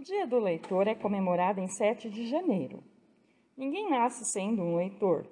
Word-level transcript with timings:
O 0.00 0.02
Dia 0.02 0.26
do 0.26 0.38
Leitor 0.38 0.88
é 0.88 0.94
comemorado 0.94 1.60
em 1.60 1.68
7 1.68 2.08
de 2.08 2.26
janeiro. 2.26 2.82
Ninguém 3.54 3.90
nasce 3.90 4.24
sendo 4.24 4.62
um 4.62 4.76
leitor. 4.76 5.26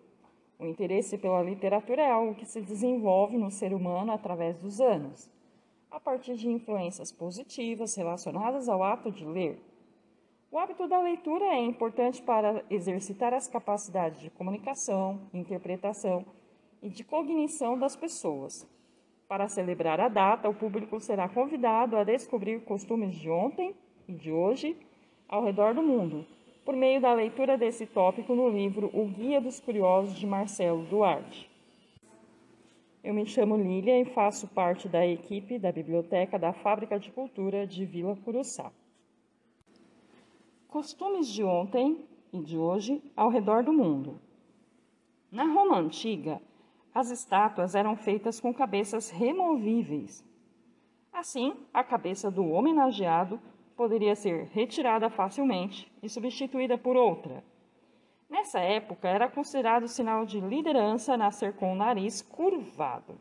O 0.59 0.67
interesse 0.67 1.17
pela 1.17 1.43
literatura 1.43 2.03
é 2.03 2.11
algo 2.11 2.35
que 2.35 2.45
se 2.45 2.61
desenvolve 2.61 3.39
no 3.39 3.51
ser 3.51 3.73
humano 3.73 4.13
através 4.13 4.59
dos 4.59 4.79
anos, 4.79 5.31
a 5.91 5.99
partir 5.99 6.35
de 6.35 6.51
influências 6.51 7.11
positivas 7.11 7.97
relacionadas 7.97 8.69
ao 8.69 8.83
ato 8.83 9.11
de 9.11 9.25
ler. 9.25 9.59
O 10.53 10.59
hábito 10.59 10.87
da 10.87 11.01
leitura 11.01 11.47
é 11.47 11.65
importante 11.65 12.21
para 12.21 12.63
exercitar 12.69 13.33
as 13.33 13.49
capacidades 13.49 14.21
de 14.21 14.29
comunicação, 14.29 15.31
interpretação 15.33 16.27
e 16.83 16.91
de 16.91 17.03
cognição 17.05 17.79
das 17.79 17.97
pessoas. 17.97 18.69
Para 19.27 19.49
celebrar 19.49 19.99
a 19.99 20.11
data, 20.11 20.47
o 20.47 20.55
público 20.55 21.01
será 21.01 21.27
convidado 21.27 21.97
a 21.97 22.05
descobrir 22.05 22.61
costumes 22.67 23.17
de 23.17 23.31
ontem 23.31 23.75
de 24.09 24.33
hoje 24.33 24.77
ao 25.29 25.45
redor 25.45 25.75
do 25.75 25.83
mundo, 25.83 26.25
por 26.65 26.75
meio 26.75 27.01
da 27.01 27.13
leitura 27.13 27.59
desse 27.59 27.85
tópico 27.87 28.35
no 28.35 28.49
livro 28.49 28.91
O 28.95 29.07
Guia 29.07 29.41
dos 29.41 29.61
Curiosos 29.61 30.19
de 30.19 30.27
Marcelo 30.27 30.85
Duarte. 30.87 31.49
Eu 33.05 33.15
me 33.15 33.27
chamo 33.27 33.57
Lília 33.57 34.01
e 34.01 34.05
faço 34.07 34.49
parte 34.49 34.89
da 34.89 35.07
equipe 35.07 35.59
da 35.59 35.71
Biblioteca 35.71 36.39
da 36.39 36.53
Fábrica 36.53 36.99
de 36.99 37.11
Cultura 37.11 37.67
de 37.67 37.85
Vila 37.85 38.17
Curuçá. 38.25 38.73
Costumes 40.67 41.29
de 41.29 41.45
ontem 41.45 42.05
e 42.33 42.41
de 42.41 42.59
hoje 42.59 43.03
ao 43.17 43.29
redor 43.29 43.63
do 43.63 43.73
mundo. 43.73 44.21
Na 45.31 45.45
Roma 45.45 45.79
antiga, 45.79 46.41
as 46.95 47.11
estátuas 47.11 47.75
eram 47.75 47.97
feitas 47.97 48.41
com 48.41 48.53
cabeças 48.53 49.11
removíveis. 49.11 50.25
Assim, 51.13 51.55
a 51.73 51.85
cabeça 51.85 52.31
do 52.31 52.47
homenageado 52.47 53.41
poderia 53.79 54.17
ser 54.17 54.49
retirada 54.53 55.09
facilmente 55.09 55.89
e 56.03 56.09
substituída 56.09 56.77
por 56.77 56.97
outra. 56.97 57.45
Nessa 58.29 58.59
época, 58.59 59.09
era 59.09 59.31
considerado 59.31 59.87
sinal 59.87 60.27
de 60.27 60.41
liderança 60.41 61.17
nascer 61.17 61.55
com 61.55 61.73
o 61.73 61.77
nariz 61.77 62.21
curvado. 62.21 63.17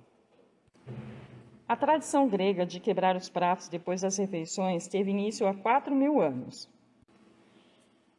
A 1.70 1.76
tradição 1.76 2.28
grega 2.28 2.66
de 2.66 2.80
quebrar 2.80 3.16
os 3.16 3.30
pratos 3.30 3.70
depois 3.70 4.02
das 4.02 4.18
refeições 4.18 4.88
teve 4.88 5.12
início 5.12 5.46
há 5.46 5.54
4 5.54 5.96
mil 5.96 6.20
anos. 6.20 6.68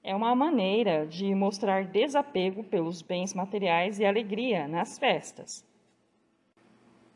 É 0.04 0.14
uma 0.14 0.32
maneira 0.36 1.06
de 1.08 1.34
mostrar 1.34 1.86
desapego 1.86 2.62
pelos 2.62 3.02
bens 3.02 3.34
materiais 3.34 3.98
e 3.98 4.04
alegria 4.04 4.68
nas 4.68 4.96
festas. 4.96 5.66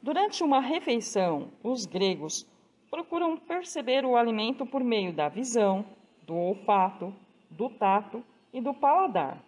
Durante 0.03 0.43
uma 0.43 0.59
refeição, 0.59 1.53
os 1.63 1.87
gregos 1.87 2.45
procuram 2.93 3.39
perceber 3.39 4.05
o 4.05 4.19
alimento 4.19 4.67
por 4.67 4.85
meio 4.85 5.15
da 5.15 5.27
visão, 5.27 5.83
do 6.27 6.37
olfato, 6.37 7.11
do 7.49 7.71
tato 7.71 8.23
e 8.53 8.61
do 8.61 8.75
paladar. 8.75 9.43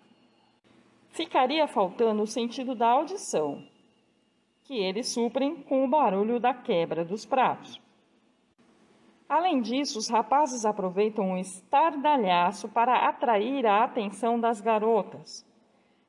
Ficaria 1.10 1.68
faltando 1.68 2.22
o 2.22 2.26
sentido 2.26 2.74
da 2.74 2.88
audição, 2.88 3.62
que 4.64 4.78
eles 4.78 5.08
suprem 5.08 5.56
com 5.56 5.84
o 5.84 5.88
barulho 5.88 6.40
da 6.40 6.54
quebra 6.54 7.04
dos 7.04 7.26
pratos. 7.26 7.78
Além 9.28 9.60
disso, 9.60 9.98
os 9.98 10.08
rapazes 10.08 10.64
aproveitam 10.64 11.32
um 11.32 11.36
estardalhaço 11.36 12.66
para 12.70 13.06
atrair 13.06 13.66
a 13.66 13.84
atenção 13.84 14.40
das 14.40 14.62
garotas. 14.62 15.46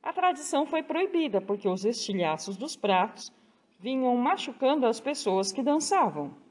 A 0.02 0.14
tradição 0.14 0.66
foi 0.66 0.84
proibida 0.84 1.42
porque 1.42 1.68
os 1.68 1.84
estilhaços 1.84 2.56
dos 2.56 2.78
pratos 2.78 3.30
vinham 3.78 4.16
machucando 4.16 4.86
as 4.86 5.02
pessoas 5.02 5.52
que 5.52 5.62
dançavam. 5.62 6.45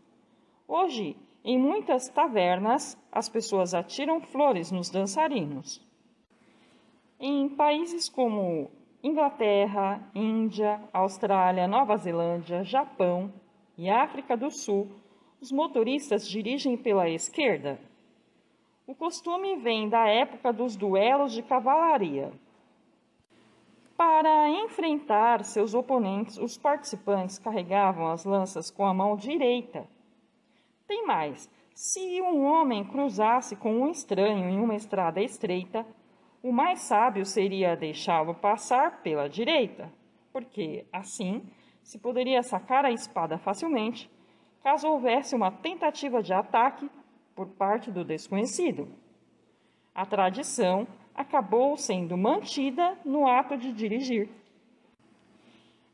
Hoje, 0.76 1.16
em 1.44 1.56
muitas 1.56 2.08
tavernas, 2.08 2.98
as 3.12 3.28
pessoas 3.28 3.74
atiram 3.74 4.20
flores 4.20 4.72
nos 4.72 4.90
dançarinos. 4.90 5.80
Em 7.20 7.48
países 7.48 8.08
como 8.08 8.72
Inglaterra, 9.00 10.02
Índia, 10.12 10.82
Austrália, 10.92 11.68
Nova 11.68 11.96
Zelândia, 11.96 12.64
Japão 12.64 13.32
e 13.78 13.88
África 13.88 14.36
do 14.36 14.50
Sul, 14.50 14.90
os 15.40 15.52
motoristas 15.52 16.26
dirigem 16.28 16.76
pela 16.76 17.08
esquerda. 17.08 17.78
O 18.84 18.96
costume 18.96 19.54
vem 19.54 19.88
da 19.88 20.08
época 20.08 20.52
dos 20.52 20.74
duelos 20.74 21.32
de 21.32 21.44
cavalaria. 21.44 22.32
Para 23.96 24.50
enfrentar 24.50 25.44
seus 25.44 25.72
oponentes, 25.72 26.36
os 26.36 26.58
participantes 26.58 27.38
carregavam 27.38 28.08
as 28.08 28.24
lanças 28.24 28.72
com 28.72 28.84
a 28.84 28.92
mão 28.92 29.16
direita 29.16 29.86
tem 30.86 31.06
mais: 31.06 31.50
se 31.74 32.20
um 32.22 32.44
homem 32.44 32.84
cruzasse 32.84 33.56
com 33.56 33.82
um 33.82 33.90
estranho 33.90 34.48
em 34.48 34.60
uma 34.60 34.74
estrada 34.74 35.20
estreita, 35.20 35.86
o 36.42 36.52
mais 36.52 36.80
sábio 36.80 37.24
seria 37.24 37.76
deixá-lo 37.76 38.34
passar 38.34 39.02
pela 39.02 39.28
direita, 39.28 39.92
porque 40.32 40.86
assim 40.92 41.42
se 41.82 41.98
poderia 41.98 42.42
sacar 42.42 42.84
a 42.84 42.90
espada 42.90 43.38
facilmente 43.38 44.10
caso 44.64 44.88
houvesse 44.88 45.34
uma 45.34 45.50
tentativa 45.50 46.22
de 46.22 46.32
ataque 46.32 46.90
por 47.34 47.48
parte 47.48 47.90
do 47.90 48.02
desconhecido. 48.02 48.88
A 49.94 50.06
tradição 50.06 50.86
acabou 51.14 51.76
sendo 51.76 52.16
mantida 52.16 52.98
no 53.04 53.28
ato 53.28 53.58
de 53.58 53.72
dirigir. 53.72 54.28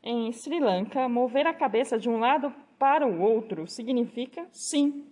Em 0.01 0.31
Sri 0.31 0.59
Lanka, 0.59 1.09
mover 1.09 1.45
a 1.45 1.53
cabeça 1.53 1.99
de 1.99 2.09
um 2.09 2.17
lado 2.17 2.53
para 2.81 3.05
o 3.05 3.21
outro 3.21 3.67
significa 3.67 4.47
sim. 4.51 5.05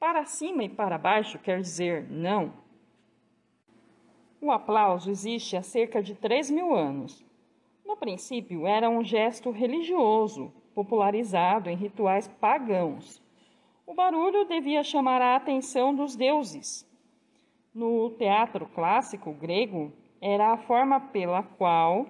Para 0.00 0.24
cima 0.24 0.64
e 0.64 0.70
para 0.70 0.96
baixo 0.96 1.38
quer 1.38 1.60
dizer 1.60 2.10
não. 2.10 2.54
O 4.40 4.50
aplauso 4.50 5.10
existe 5.10 5.54
há 5.54 5.62
cerca 5.62 6.02
de 6.02 6.14
3 6.14 6.50
mil 6.50 6.74
anos. 6.74 7.22
No 7.84 7.94
princípio, 7.94 8.66
era 8.66 8.88
um 8.88 9.04
gesto 9.04 9.50
religioso, 9.50 10.50
popularizado 10.74 11.68
em 11.68 11.76
rituais 11.76 12.26
pagãos. 12.26 13.22
O 13.86 13.92
barulho 13.92 14.46
devia 14.46 14.82
chamar 14.82 15.20
a 15.20 15.36
atenção 15.36 15.94
dos 15.94 16.16
deuses. 16.16 16.88
No 17.74 18.08
teatro 18.12 18.64
clássico 18.64 19.30
grego, 19.34 19.92
era 20.22 20.54
a 20.54 20.56
forma 20.56 20.98
pela 20.98 21.42
qual 21.42 22.06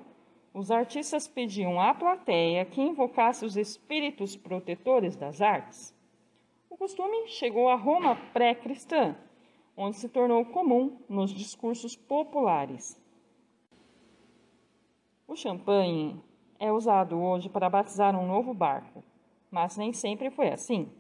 os 0.55 0.71
artistas 0.71 1.27
pediam 1.27 1.81
à 1.81 1.95
plateia 1.95 2.65
que 2.65 2.81
invocasse 2.81 3.45
os 3.45 3.57
espíritos 3.57 4.37
protetores 4.37 5.17
das 5.17 5.41
artes. 5.41 5.95
O 6.69 6.77
costume 6.77 7.29
chegou 7.29 7.69
a 7.69 7.75
Roma 7.75 8.17
pré-cristã, 8.33 9.17
onde 9.77 9.97
se 9.97 10.09
tornou 10.09 10.45
comum 10.45 10.99
nos 11.09 11.33
discursos 11.33 11.97
populares. 11.97 13.01
O 15.27 15.35
champanhe 15.35 16.21
é 16.59 16.71
usado 16.71 17.19
hoje 17.19 17.49
para 17.49 17.71
batizar 17.71 18.15
um 18.15 18.27
novo 18.27 18.53
barco, 18.53 19.03
mas 19.51 19.77
nem 19.79 19.93
sempre 19.93 20.31
foi 20.31 20.49
assim. 20.49 20.91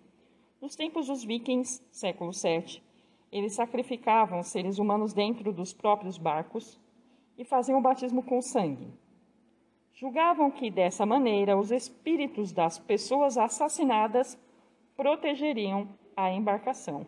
Nos 0.61 0.75
tempos 0.75 1.09
dos 1.09 1.25
vikings, 1.25 1.85
século 1.91 2.31
VII, 2.33 2.83
eles 3.31 3.55
sacrificavam 3.55 4.43
seres 4.43 4.79
humanos 4.79 5.13
dentro 5.13 5.53
dos 5.53 5.75
próprios 5.75 6.17
barcos 6.17 6.81
e 7.37 7.45
faziam 7.45 7.79
o 7.79 7.83
batismo 7.83 8.23
com 8.23 8.41
sangue. 8.41 9.02
Julgavam 9.95 10.51
que 10.51 10.71
dessa 10.71 11.05
maneira 11.05 11.57
os 11.57 11.71
espíritos 11.71 12.51
das 12.51 12.79
pessoas 12.79 13.37
assassinadas 13.37 14.39
protegeriam 14.97 15.89
a 16.17 16.31
embarcação. 16.31 17.07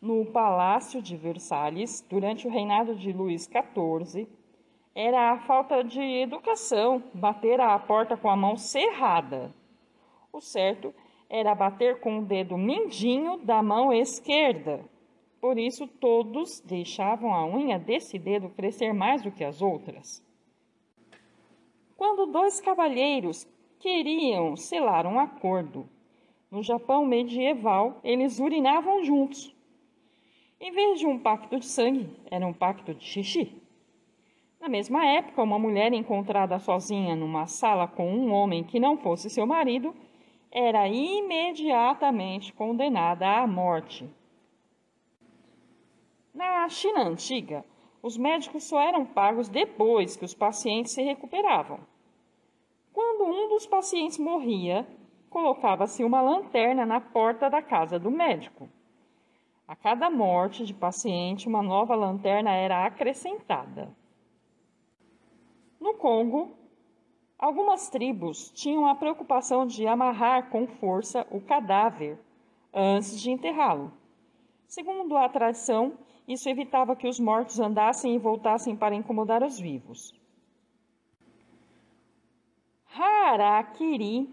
No 0.00 0.26
Palácio 0.26 1.00
de 1.00 1.16
Versalhes, 1.16 2.04
durante 2.08 2.46
o 2.46 2.50
reinado 2.50 2.94
de 2.94 3.12
Luís 3.12 3.44
XIV, 3.48 4.28
era 4.94 5.30
a 5.30 5.38
falta 5.38 5.82
de 5.82 6.00
educação 6.00 7.02
bater 7.14 7.60
à 7.60 7.78
porta 7.78 8.16
com 8.16 8.28
a 8.28 8.36
mão 8.36 8.56
cerrada. 8.56 9.54
O 10.32 10.40
certo 10.40 10.94
era 11.30 11.54
bater 11.54 12.00
com 12.00 12.18
o 12.18 12.24
dedo 12.24 12.58
mindinho 12.58 13.38
da 13.38 13.62
mão 13.62 13.92
esquerda. 13.92 14.84
Por 15.40 15.58
isso, 15.58 15.86
todos 15.86 16.60
deixavam 16.60 17.32
a 17.32 17.46
unha 17.46 17.78
desse 17.78 18.18
dedo 18.18 18.50
crescer 18.50 18.92
mais 18.92 19.22
do 19.22 19.32
que 19.32 19.42
as 19.42 19.62
outras. 19.62 20.22
Quando 22.02 22.26
dois 22.26 22.60
cavalheiros 22.60 23.46
queriam 23.78 24.56
selar 24.56 25.06
um 25.06 25.20
acordo, 25.20 25.88
no 26.50 26.60
Japão 26.60 27.06
medieval, 27.06 28.00
eles 28.02 28.40
urinavam 28.40 29.04
juntos. 29.04 29.54
Em 30.60 30.72
vez 30.72 30.98
de 30.98 31.06
um 31.06 31.16
pacto 31.16 31.60
de 31.60 31.64
sangue, 31.64 32.10
era 32.28 32.44
um 32.44 32.52
pacto 32.52 32.92
de 32.92 33.04
xixi. 33.04 33.54
Na 34.60 34.68
mesma 34.68 35.06
época, 35.06 35.44
uma 35.44 35.60
mulher 35.60 35.92
encontrada 35.92 36.58
sozinha 36.58 37.14
numa 37.14 37.46
sala 37.46 37.86
com 37.86 38.12
um 38.12 38.32
homem 38.32 38.64
que 38.64 38.80
não 38.80 38.96
fosse 38.96 39.30
seu 39.30 39.46
marido 39.46 39.94
era 40.50 40.88
imediatamente 40.88 42.52
condenada 42.52 43.28
à 43.28 43.46
morte. 43.46 44.10
Na 46.34 46.68
China 46.68 47.04
antiga, 47.04 47.64
os 48.02 48.16
médicos 48.16 48.64
só 48.64 48.80
eram 48.80 49.06
pagos 49.06 49.48
depois 49.48 50.16
que 50.16 50.24
os 50.24 50.34
pacientes 50.34 50.90
se 50.90 51.00
recuperavam. 51.00 51.91
Quando 52.92 53.24
um 53.24 53.48
dos 53.48 53.66
pacientes 53.66 54.18
morria, 54.18 54.86
colocava-se 55.30 56.04
uma 56.04 56.20
lanterna 56.20 56.84
na 56.84 57.00
porta 57.00 57.48
da 57.48 57.62
casa 57.62 57.98
do 57.98 58.10
médico. 58.10 58.68
A 59.66 59.74
cada 59.74 60.10
morte 60.10 60.66
de 60.66 60.74
paciente, 60.74 61.48
uma 61.48 61.62
nova 61.62 61.94
lanterna 61.94 62.52
era 62.52 62.84
acrescentada. 62.84 63.96
No 65.80 65.94
Congo, 65.94 66.50
algumas 67.38 67.88
tribos 67.88 68.50
tinham 68.50 68.86
a 68.86 68.94
preocupação 68.94 69.66
de 69.66 69.86
amarrar 69.86 70.50
com 70.50 70.66
força 70.66 71.26
o 71.30 71.40
cadáver 71.40 72.18
antes 72.72 73.18
de 73.18 73.30
enterrá-lo. 73.30 73.92
Segundo 74.66 75.16
a 75.16 75.28
tradição, 75.28 75.94
isso 76.28 76.48
evitava 76.48 76.94
que 76.94 77.08
os 77.08 77.18
mortos 77.18 77.58
andassem 77.58 78.14
e 78.14 78.18
voltassem 78.18 78.76
para 78.76 78.94
incomodar 78.94 79.42
os 79.42 79.58
vivos. 79.58 80.14
Harakiri 82.94 84.28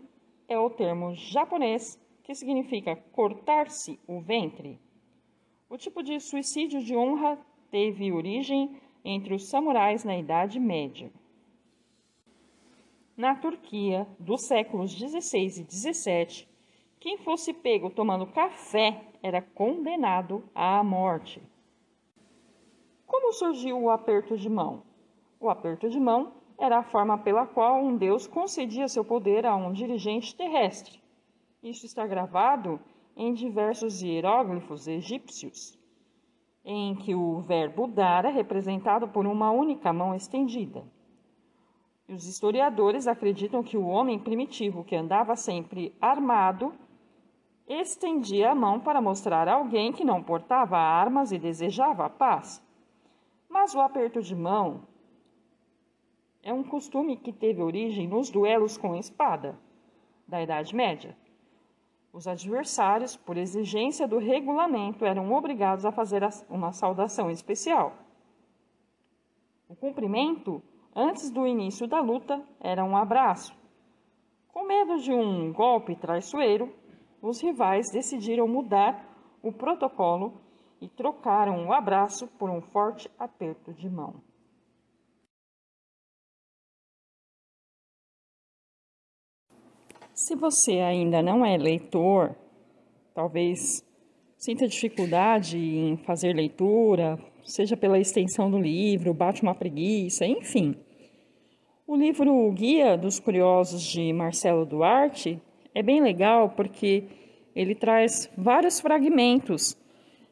é 0.46 0.60
o 0.60 0.70
termo 0.70 1.16
japonês 1.16 1.98
que 2.24 2.36
significa 2.36 2.98
cortar-se 3.14 3.98
o 4.06 4.20
ventre. 4.20 4.78
O 5.70 5.78
tipo 5.78 6.04
de 6.04 6.20
suicídio 6.20 6.84
de 6.84 6.94
honra 6.94 7.40
teve 7.72 8.12
origem 8.12 8.78
entre 9.06 9.34
os 9.34 9.50
samurais 9.50 10.04
na 10.04 10.18
Idade 10.18 10.60
Média. 10.60 11.10
Na 13.16 13.34
Turquia, 13.34 14.06
dos 14.20 14.46
séculos 14.46 14.94
16 14.94 15.60
e 15.60 15.64
17, 15.64 16.50
quem 17.00 17.18
fosse 17.18 17.54
pego 17.54 17.90
tomando 17.90 18.28
café 18.28 19.06
era 19.24 19.42
condenado 19.42 20.44
à 20.54 20.84
morte. 20.84 21.42
Como 23.08 23.32
surgiu 23.32 23.82
o 23.82 23.90
aperto 23.90 24.38
de 24.38 24.50
mão? 24.50 24.84
O 25.40 25.50
aperto 25.50 25.90
de 25.90 26.00
mão 26.00 26.39
era 26.60 26.80
a 26.80 26.84
forma 26.84 27.18
pela 27.18 27.48
qual 27.48 27.82
um 27.82 27.96
deus 27.96 28.28
concedia 28.28 28.90
seu 28.90 29.04
poder 29.06 29.46
a 29.46 29.56
um 29.56 29.72
dirigente 29.72 30.36
terrestre. 30.36 31.02
Isso 31.64 31.86
está 31.86 32.06
gravado 32.06 32.80
em 33.16 33.34
diversos 33.34 34.02
hieróglifos 34.02 34.86
egípcios, 34.86 35.80
em 36.64 36.96
que 36.96 37.16
o 37.16 37.40
verbo 37.40 37.88
dar 37.88 38.26
é 38.26 38.30
representado 38.30 39.08
por 39.08 39.26
uma 39.26 39.50
única 39.52 39.94
mão 39.94 40.14
estendida. 40.14 40.84
Os 42.10 42.28
historiadores 42.28 43.08
acreditam 43.08 43.64
que 43.64 43.78
o 43.78 43.88
homem 43.88 44.20
primitivo, 44.20 44.84
que 44.84 44.96
andava 44.96 45.36
sempre 45.38 45.96
armado, 46.02 46.74
estendia 47.68 48.52
a 48.52 48.56
mão 48.56 48.80
para 48.80 49.02
mostrar 49.02 49.48
a 49.48 49.54
alguém 49.54 49.94
que 49.94 50.04
não 50.04 50.22
portava 50.22 50.78
armas 50.78 51.32
e 51.32 51.38
desejava 51.38 52.06
a 52.06 52.10
paz. 52.10 52.62
Mas 53.48 53.76
o 53.76 53.80
aperto 53.80 54.22
de 54.22 54.36
mão 54.36 54.89
é 56.50 56.54
um 56.54 56.64
costume 56.64 57.16
que 57.16 57.32
teve 57.32 57.62
origem 57.62 58.08
nos 58.08 58.32
duelos 58.32 58.76
com 58.76 58.96
espada 58.96 59.56
da 60.28 60.42
Idade 60.42 60.76
Média. 60.76 61.16
Os 62.12 62.28
adversários, 62.28 63.16
por 63.16 63.38
exigência 63.38 64.08
do 64.08 64.18
regulamento, 64.18 65.06
eram 65.06 65.32
obrigados 65.32 65.86
a 65.86 65.92
fazer 65.92 66.24
uma 66.50 66.72
saudação 66.72 67.30
especial. 67.30 67.94
O 69.68 69.76
cumprimento, 69.76 70.60
antes 70.96 71.30
do 71.30 71.46
início 71.46 71.88
da 71.88 72.02
luta, 72.02 72.44
era 72.60 72.84
um 72.84 72.98
abraço. 72.98 73.56
Com 74.52 74.66
medo 74.66 74.98
de 74.98 75.14
um 75.14 75.54
golpe 75.54 75.96
traiçoeiro, 75.96 76.74
os 77.22 77.40
rivais 77.40 77.92
decidiram 77.92 78.48
mudar 78.48 79.08
o 79.44 79.52
protocolo 79.52 80.34
e 80.82 80.90
trocaram 80.90 81.68
o 81.68 81.72
abraço 81.72 82.26
por 82.40 82.50
um 82.50 82.60
forte 82.60 83.08
aperto 83.20 83.72
de 83.72 83.88
mão. 83.88 84.29
Se 90.22 90.36
você 90.36 90.82
ainda 90.82 91.22
não 91.22 91.46
é 91.46 91.56
leitor, 91.56 92.36
talvez 93.16 93.82
sinta 94.38 94.68
dificuldade 94.68 95.58
em 95.58 95.96
fazer 95.96 96.34
leitura, 96.34 97.18
seja 97.42 97.78
pela 97.78 97.98
extensão 97.98 98.52
do 98.52 98.60
livro, 98.60 99.14
bate 99.14 99.42
uma 99.42 99.56
preguiça, 99.56 100.26
enfim. 100.26 100.76
O 101.88 101.96
livro 101.96 102.52
Guia 102.52 102.98
dos 102.98 103.18
Curiosos 103.18 103.82
de 103.82 104.12
Marcelo 104.12 104.66
Duarte 104.66 105.42
é 105.74 105.82
bem 105.82 106.02
legal 106.02 106.50
porque 106.50 107.06
ele 107.56 107.74
traz 107.74 108.30
vários 108.38 108.82
fragmentos 108.82 109.78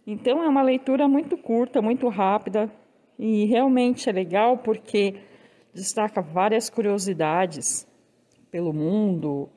então 0.05 0.43
é 0.43 0.49
uma 0.49 0.63
leitura 0.63 1.07
muito 1.07 1.37
curta, 1.37 1.81
muito 1.81 2.09
rápida 2.09 2.69
e 3.17 3.45
realmente 3.45 4.09
é 4.09 4.11
legal 4.11 4.57
porque 4.57 5.15
destaca 5.73 6.21
várias 6.21 6.69
curiosidades 6.69 7.87
pelo 8.51 8.73
mundo, 8.73 9.49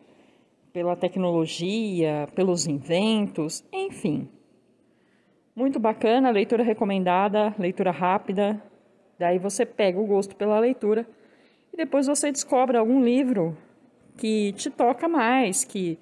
pela 0.72 0.96
tecnologia, 0.96 2.28
pelos 2.34 2.67
inventos, 2.67 3.64
enfim. 3.72 4.28
Muito 5.55 5.78
bacana, 5.78 6.31
leitura 6.31 6.62
recomendada, 6.62 7.55
leitura 7.58 7.90
rápida. 7.90 8.62
Daí 9.19 9.38
você 9.38 9.67
pega 9.67 10.00
o 10.00 10.06
gosto 10.06 10.34
pela 10.37 10.58
leitura 10.58 11.06
e 11.72 11.76
depois 11.76 12.06
você 12.06 12.31
descobre 12.31 12.76
algum 12.76 13.02
livro 13.02 13.56
que 14.17 14.52
te 14.52 14.70
toca 14.70 15.08
mais, 15.08 15.64
que 15.64 15.99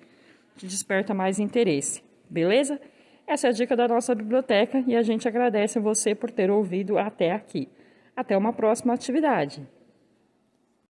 te 0.56 0.66
desperta 0.66 1.14
mais 1.14 1.38
interesse. 1.38 2.02
Beleza? 2.28 2.80
Essa 3.26 3.48
é 3.48 3.50
a 3.50 3.52
dica 3.52 3.76
da 3.76 3.88
nossa 3.88 4.14
biblioteca 4.14 4.82
e 4.86 4.96
a 4.96 5.02
gente 5.02 5.26
agradece 5.26 5.78
a 5.78 5.82
você 5.82 6.14
por 6.14 6.30
ter 6.30 6.50
ouvido 6.50 6.98
até 6.98 7.32
aqui. 7.32 7.68
Até 8.14 8.36
uma 8.36 8.52
próxima 8.52 8.94
atividade. 8.94 9.66